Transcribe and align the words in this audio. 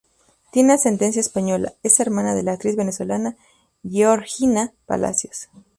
Tiene 0.51 0.73
ascendencia 0.73 1.19
española 1.19 1.75
Es 1.83 1.99
hermana 1.99 2.33
de 2.33 2.41
la 2.41 2.53
actriz 2.53 2.75
venezolana 2.75 3.37
Georgina 3.83 4.73
Palacios. 4.87 5.51